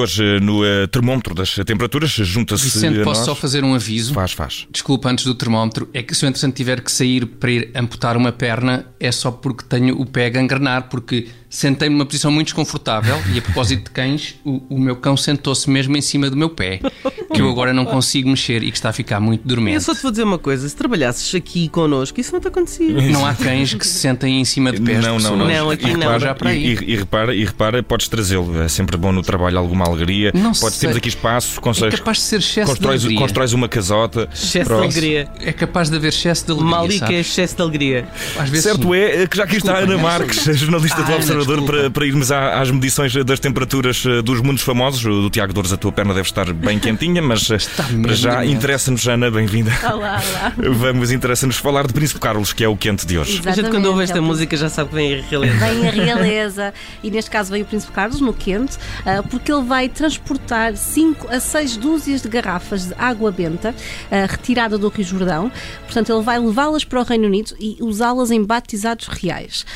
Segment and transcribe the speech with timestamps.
[0.00, 2.64] Hoje, no uh, termómetro das temperaturas, junta-se.
[2.64, 4.14] Vicente, posso só fazer um aviso?
[4.14, 4.66] Faz, faz.
[4.70, 8.16] Desculpa, antes do termómetro, é que se eu entretanto tiver que sair para ir amputar
[8.16, 12.46] uma perna, é só porque tenho o pé a gangrenar, porque sentei-me numa posição muito
[12.46, 16.36] desconfortável e a propósito de cães, o, o meu cão sentou-se mesmo em cima do
[16.36, 16.80] meu pé,
[17.32, 19.80] que eu agora não consigo mexer e que está a ficar muito Eu dormente.
[19.82, 22.88] só te vou dizer uma coisa: se trabalhasses aqui connosco, isso não te acontecia.
[23.10, 25.46] Não há cães que se sentem em cima de pés Não, de não, não.
[25.48, 26.00] Não, aqui e não.
[26.00, 26.64] repara, Já para aí.
[26.80, 28.60] E, e- repara, e repara, podes trazê-lo.
[28.62, 30.32] É sempre bom no trabalho alguma alegria.
[30.34, 30.80] Não podes, sei.
[30.80, 33.26] temos aqui espaço, É consegues, capaz de ser excesso constróis, de alegria.
[33.26, 34.28] constróis uma casota.
[34.32, 34.82] Excesso de Pronto.
[34.84, 35.28] alegria.
[35.40, 38.08] É capaz de haver excesso de alegria, Malica é excesso de alegria.
[38.38, 38.94] Às vezes Certo sim.
[38.94, 41.90] é que já aqui está Ana não Marques, a jornalista Ah, do Ana, Observador, para,
[41.90, 45.04] para irmos às medições das temperaturas eh, dos mundos famosos.
[45.04, 47.58] O do Tiago Dores, a tua perna deve estar bem quentinha, mas eh,
[48.02, 49.72] para já interessa-nos, Ana, bem-vinda.
[49.82, 50.52] Olá, olá.
[50.74, 53.42] Vamos, interessa-nos falar de Príncipe Carlos, que é o quente de hoje.
[53.44, 55.58] A gente, quando ouve esta é o música, já sabe que vem a realidade.
[55.58, 59.62] Vem a realeza e neste caso veio o Príncipe Carlos no quente, ah, porque ele
[59.62, 63.74] vai transportar 5 a 6 dúzias de garrafas de água benta
[64.10, 65.52] ah, retirada do Rio Jordão.
[65.84, 69.66] Portanto, ele vai levá-las para o Reino Unido e usá-las em batizados reais.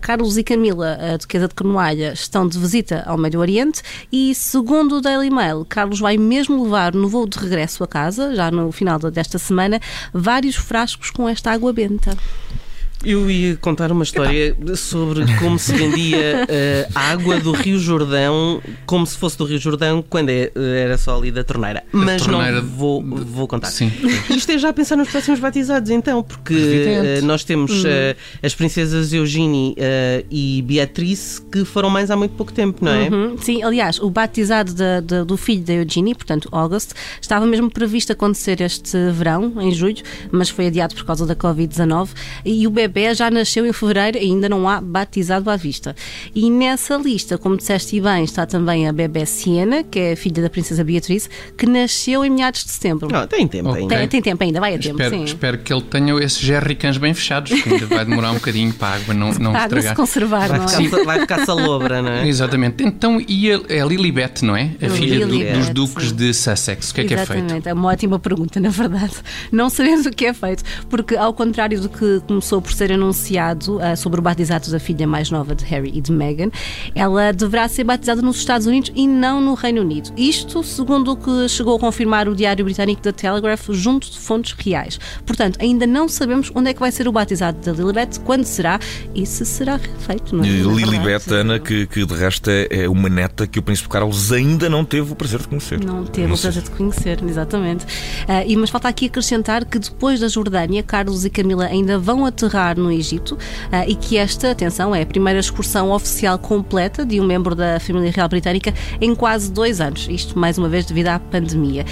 [0.00, 4.96] Carlos e Camila, a Duquesa de Cornualha, estão de visita ao Médio Oriente e, segundo
[4.96, 8.70] o Daily Mail, Carlos vai mesmo levar no voo de regresso a casa, já no
[8.72, 9.80] final desta semana,
[10.12, 12.16] vários frascos com esta água benta.
[13.02, 19.06] Eu ia contar uma história sobre como se vendia eh, água do Rio Jordão, como
[19.06, 21.82] se fosse do Rio Jordão, quando é- era só ali da torneira.
[21.92, 23.68] Mas torneira não vou, vou contar.
[23.70, 23.90] Sim.
[24.28, 28.54] Isto é já a pensar nos próximos batizados, então, porque eh, nós temos eh, as
[28.54, 33.08] princesas Eugenie eh, e Beatrice que foram mais há muito pouco tempo, não é?
[33.08, 37.70] Uhum, Sim, aliás, o batizado da- da- do filho da Eugenie, portanto, August, estava mesmo
[37.70, 42.08] previsto acontecer este verão, em julho, mas foi adiado por causa da Covid-19
[42.44, 45.94] e o bebê já nasceu em fevereiro e ainda não há batizado à vista.
[46.34, 50.16] E nessa lista, como disseste e bem, está também a bebê Siena, que é a
[50.16, 53.08] filha da princesa Beatrice, que nasceu em meados de setembro.
[53.10, 53.82] Não, tem tempo Ok.
[53.82, 53.96] ainda.
[53.98, 55.24] Tem, tem tempo ainda, vai a tempo, Espero, sim.
[55.24, 58.88] espero que ele tenha esses jerrycans bem fechados, que ainda vai demorar um bocadinho para
[58.88, 59.96] a água não, não A água se estragar.
[59.96, 60.68] conservar, Vai não é?
[60.68, 62.28] ficar, vai ficar salobra, não é?
[62.28, 62.82] Exatamente.
[62.84, 64.70] Então, e a, é a Lilibet, não é?
[64.82, 66.14] A filha Lilibet, dos duques sim.
[66.16, 66.90] de Sussex.
[66.90, 67.38] O que é que é feito?
[67.40, 69.14] Exatamente, é uma ótima pergunta, na verdade.
[69.52, 73.78] Não sabemos o que é feito, porque ao contrário do que começou por ser anunciado
[73.82, 76.50] ah, sobre o batizado da filha mais nova de Harry e de Meghan,
[76.94, 80.10] ela deverá ser batizada nos Estados Unidos e não no Reino Unido.
[80.16, 84.54] Isto segundo o que chegou a confirmar o diário britânico The Telegraph junto de fontes
[84.58, 84.98] reais.
[85.26, 88.80] Portanto, ainda não sabemos onde é que vai ser o batizado da Lilibet, quando será
[89.14, 90.34] e se será feito.
[90.34, 90.48] Não é?
[90.48, 94.32] Na Lilibet, Ana, que, que de resto é é uma neta que o Príncipe Carlos
[94.32, 95.84] ainda não teve o prazer de conhecer.
[95.84, 97.84] Não teve Não o prazer de conhecer, exatamente.
[98.26, 102.24] Ah, e, mas falta aqui acrescentar que depois da Jordânia, Carlos e Camila ainda vão
[102.24, 103.38] aterrar no Egito
[103.70, 107.80] ah, e que esta, atenção, é a primeira excursão oficial completa de um membro da
[107.80, 110.06] família real britânica em quase dois anos.
[110.10, 111.84] Isto, mais uma vez, devido à pandemia.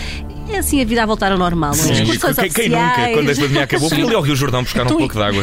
[0.50, 1.72] É assim a vida a voltar ao normal.
[1.76, 1.94] não é?
[1.94, 4.82] Sim, Excursões quem, quem nunca, quando esta pandemia acabou, fui ali ao Rio Jordão buscar
[4.82, 5.42] um Então, pouco de água.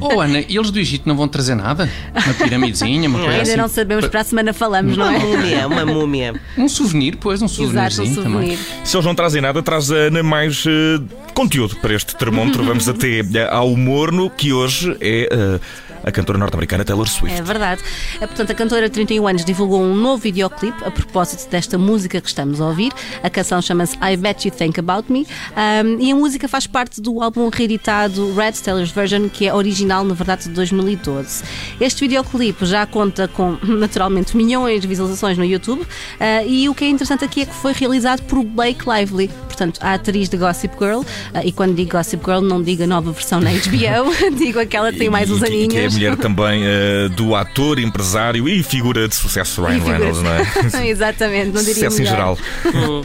[0.00, 1.88] Oh, oh, Ana, e eles do Egito não vão trazer nada?
[2.24, 3.56] Uma piramidezinha, uma coisa Ainda assim?
[3.56, 5.18] não sabemos, para a semana falamos, não Uma é?
[5.18, 6.40] múmia, uma múmia.
[6.56, 8.32] Um souvenir, pois, um Exato, um souvenirzinho também.
[8.32, 8.58] souvenir.
[8.84, 11.00] Se eles não trazem nada, traz a Ana mais eh,
[11.34, 12.64] conteúdo para este termómetro.
[12.64, 15.60] Vamos até ao morno, que hoje é eh,
[16.04, 17.38] a cantora norte-americana Taylor Swift.
[17.38, 17.82] É verdade.
[18.20, 22.20] É, Portanto, a cantora de 31 anos divulgou um novo videoclipe a propósito desta música
[22.20, 22.92] que estamos a ouvir.
[23.22, 25.26] A canção chama-se I Bet You Think About Me
[25.56, 30.04] um, e a música faz parte do álbum reeditado Red Taylor's Version, que é original,
[30.04, 31.42] na verdade, de 2012.
[31.80, 35.86] Este videoclipe já conta com, naturalmente, milhões de visualizações no YouTube uh,
[36.46, 39.94] e o que é interessante aqui é que foi realizado por Blake Lively, portanto, a
[39.94, 41.00] atriz de Gossip Girl.
[41.00, 41.04] uh,
[41.44, 44.98] e quando digo Gossip Girl, não digo a nova versão na HBO, digo aquela que
[44.98, 45.87] tem mais uns que- aninhos.
[45.88, 50.30] É a mulher também eh, do ator, empresário e figura de sucesso Ryan Reynolds, não
[50.32, 50.86] é?
[50.88, 52.16] Exatamente, não diria Sucesso em melhor.
[52.16, 52.38] geral.
[52.66, 53.02] Hum.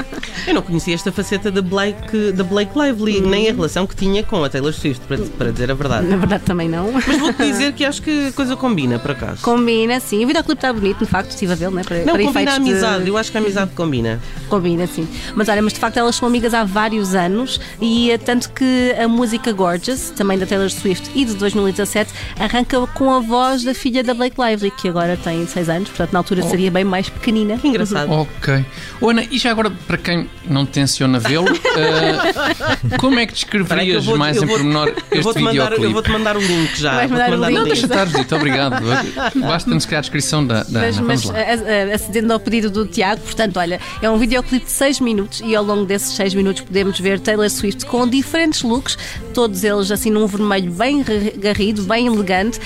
[0.47, 4.24] Eu não conhecia esta faceta da Blake, da Blake Lively, nem a relação que tinha
[4.24, 6.06] com a Taylor Swift, para, para dizer a verdade.
[6.07, 6.91] Na verdade também não.
[6.91, 9.41] Mas vou-te dizer que acho que a coisa combina, por acaso.
[9.41, 10.24] Combina, sim.
[10.24, 11.83] O videoclipe está bonito, de facto, estive a vê-lo, né?
[11.83, 13.07] Para, Não, para combina a efeitos de- amizade.
[13.07, 14.19] Eu acho que a amizade combina.
[14.50, 15.07] Combina, sim.
[15.36, 18.94] Mas olha, mas de facto elas são amigas há vários anos e eh, tanto que
[19.01, 23.73] a música Gorgeous, também da Taylor Swift e de 2017, arranca com a voz da
[23.73, 27.07] filha da Blake Lively, que agora tem 6 anos, portanto na altura seria bem mais
[27.09, 27.57] pequenina.
[27.57, 28.11] Que engraçado.
[28.11, 28.65] Ok.
[28.99, 31.47] Oh, Ana, e já agora, para quem não tenciona vê-lo,
[31.77, 35.39] eh, como é que que descreverias vou- mais eu em vou- pormenor Eu este vou-te
[35.39, 35.93] mandar, eu videoclipe?
[35.93, 36.95] vou-te mandar o link já.
[36.95, 37.57] Vais Vou-te mandar o mandar link?
[37.59, 38.83] Não, deixa estar, Zito, obrigado.
[39.41, 41.07] Basta-nos criar a descrição da, da Mas, Ana.
[41.07, 41.31] mas
[41.93, 45.63] acedendo ao pedido do Tiago, portanto, olha, é um videoclipe de 6 minutos e ao
[45.63, 48.97] longo desses 6 minutos podemos ver Taylor Swift com diferentes looks,
[49.33, 51.03] todos eles assim num vermelho bem
[51.37, 52.59] garrido, bem elegante.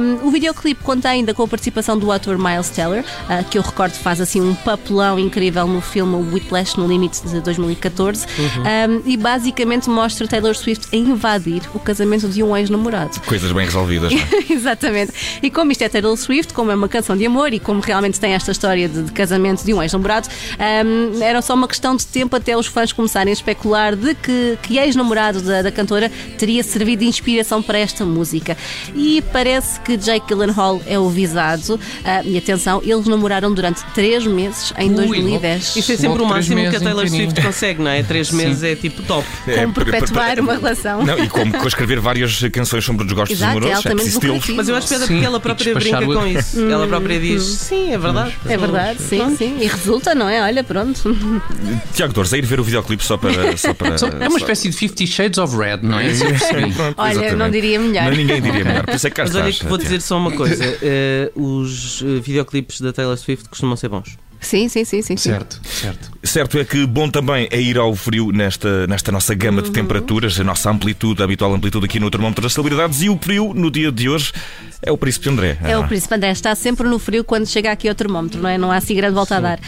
[0.00, 3.62] Um, o videoclipe conta ainda com a participação do ator Miles Teller, ah, que eu
[3.62, 8.26] recordo faz assim um papelão incrível no filme Whiplash no Limite de 2014,
[8.58, 13.20] Um, e basicamente mostra Taylor Swift a invadir o casamento de um ex-namorado.
[13.26, 14.12] Coisas bem resolvidas.
[14.12, 14.28] não é?
[14.52, 15.12] Exatamente.
[15.42, 18.18] E como isto é Taylor Swift, como é uma canção de amor e como realmente
[18.20, 22.06] tem esta história de, de casamento de um ex-namorado, hum, era só uma questão de
[22.06, 26.62] tempo até os fãs começarem a especular de que, que ex-namorado da, da cantora teria
[26.62, 28.56] servido de inspiração para esta música.
[28.94, 31.78] E parece que Jake Gyllenhaal é o visado.
[32.04, 35.76] Ah, e atenção, eles namoraram durante três meses em Ui, 2010.
[35.76, 38.02] Isso é sempre o máximo que a meses Taylor Swift consegue, não é?
[38.02, 39.24] Três meses é tipo top.
[39.46, 41.04] É, Como per- perpetuar per- uma relação.
[41.04, 44.56] Não, e como escrever várias canções sobre desgostos Exato, é amorosos, altamente lucrativo.
[44.56, 46.60] Mas eu acho que é Sim, porque ela própria brinca o- com isso.
[46.64, 48.34] Ela própria diz: sim, é verdade.
[48.48, 49.56] É verdade, sim, sim.
[49.60, 50.42] E resulta, não é?
[50.42, 51.16] Olha, pronto.
[51.94, 53.56] Tiago Dores, a ir ver o videoclipe só para.
[53.56, 56.08] Só para É uma espécie de Fifty Shades of Red, não é?
[56.74, 57.36] Pronto, Olha, exatamente.
[57.36, 58.04] não diria melhor.
[58.04, 58.84] Não, ninguém diria melhor.
[58.84, 62.02] Por isso é que cá Mas olha que vou dizer só uma coisa: eh, os
[62.02, 64.16] eh, videoclipes da Taylor Swift costumam ser bons.
[64.40, 65.16] Sim, sim, sim, sim.
[65.16, 65.30] sim.
[65.30, 66.10] Certo, certo.
[66.22, 69.64] Certo é que bom também é ir ao frio nesta, nesta nossa gama Uhum.
[69.64, 73.02] de temperaturas, a nossa amplitude, a habitual amplitude aqui no termómetro das celebridades.
[73.02, 74.32] E o frio no dia de hoje
[74.82, 75.58] é o Príncipe André.
[75.64, 78.48] É não o Príncipe André, está sempre no frio quando chega aqui ao termómetro, não
[78.48, 78.56] é?
[78.58, 79.60] Não há assim grande volta a dar.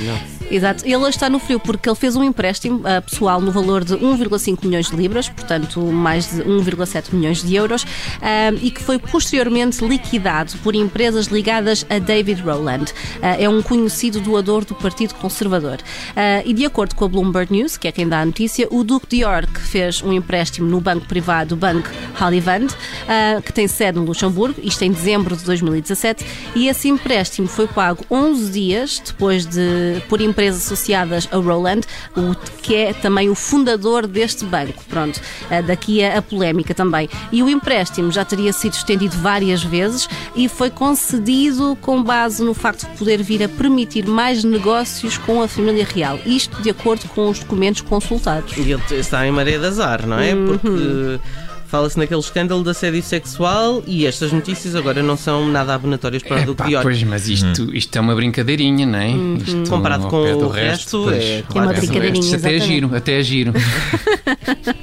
[0.51, 0.85] Exato.
[0.85, 3.95] Ele hoje está no frio porque ele fez um empréstimo ah, pessoal no valor de
[3.95, 7.87] 1,5 milhões de libras, portanto mais de 1,7 milhões de euros,
[8.21, 12.93] ah, e que foi posteriormente liquidado por empresas ligadas a David Rowland.
[13.23, 15.79] Ah, é um conhecido doador do Partido Conservador.
[16.17, 18.83] Ah, e de acordo com a Bloomberg News, que é quem dá a notícia, o
[18.85, 22.69] Duque de York fez um empréstimo no banco privado, o Banco Hallivand,
[23.09, 26.25] ah, que tem sede no Luxemburgo, isto em dezembro de 2017,
[26.55, 31.83] e esse empréstimo foi pago 11 dias depois de por empresas associadas a Roland,
[32.17, 34.83] o, que é também o fundador deste banco.
[34.89, 35.21] Pronto,
[35.51, 37.09] ah, daqui a, a polémica também.
[37.33, 42.55] E o empréstimo já teria sido estendido várias vezes e foi concedido com base no
[42.55, 46.19] facto de poder vir a permitir mais negócios com a família real.
[46.27, 48.57] Isto de acordo com os documentos consultados.
[48.57, 50.35] E ele está em maré de azar, não é?
[50.35, 51.21] Porque
[51.67, 56.43] fala-se naquele escândalo de assédio sexual e estas notícias agora não são nada abonatórias para
[56.43, 56.85] o Duque Epá, de York.
[56.89, 59.11] pois, mas isto, isto é uma brincadeirinha, não é?
[59.11, 62.61] Isto, Comparado com o resto, pois, é claro uma pé do brincadeirinha, resto, Até é
[62.61, 63.53] giro, até é giro.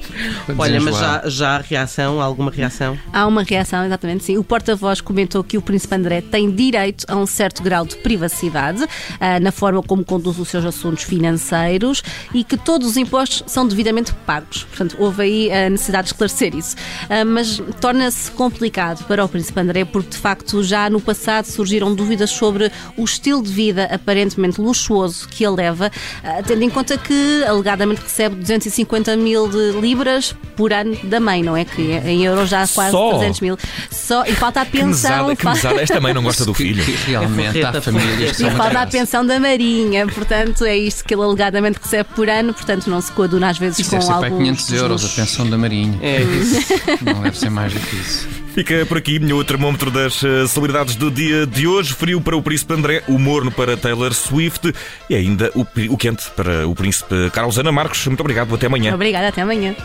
[0.58, 2.98] Olha, mas já, já há reação, há alguma reação?
[3.12, 4.38] Há uma reação, exatamente, sim.
[4.38, 8.86] O porta-voz comentou que o Príncipe André tem direito a um certo grau de privacidade
[9.20, 12.04] ah, na forma como conduz os seus assuntos financeiros
[12.34, 14.64] e que todos os impostos são devidamente pagos.
[14.64, 16.76] Portanto, houve aí a necessidade de esclarecer isso.
[17.10, 21.94] Ah, mas torna-se complicado para o Príncipe André porque, de facto, já no passado surgiram
[21.94, 25.92] dúvidas sobre o estilo de vida aparentemente luxuoso que ele leva,
[26.24, 30.17] ah, tendo em conta que alegadamente recebe 250 mil de libras
[30.56, 31.66] por ano da mãe, não é?
[31.66, 33.10] Que em euros já há quase Só?
[33.18, 33.58] 300 mil.
[33.92, 35.28] Só, e falta a Que pensão.
[35.28, 35.82] mesada, que mesada.
[35.82, 36.84] Esta mãe não gosta do filho.
[36.84, 41.04] Que Realmente, É há famílias que E falta a pensão da Marinha, portanto é isto
[41.06, 44.38] que ele alegadamente recebe por ano, portanto não se coaduna às vezes Isso com alguns
[44.40, 45.98] 500 dos euros a pensão da Marinha.
[46.02, 46.74] É isso.
[47.04, 48.28] Não deve ser mais do que isso.
[48.54, 51.94] Fica por aqui o termómetro das eh, celebridades do dia de hoje.
[51.94, 54.74] Frio para o Príncipe André, o morno para Taylor Swift
[55.10, 55.62] e ainda o,
[55.94, 58.06] o quente para o Príncipe Carlos Ana Marcos.
[58.08, 58.94] Muito obrigado, até amanhã.
[58.96, 59.76] Obrigada, até amanhã.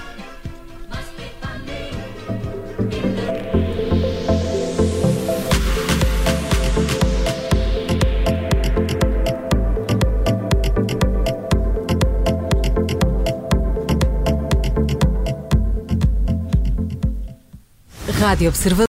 [18.32, 18.80] Rádio Observador.